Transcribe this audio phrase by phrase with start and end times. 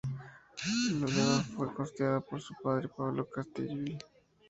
[0.99, 3.99] La leva fue costeada por su padre Pablo de Castellví.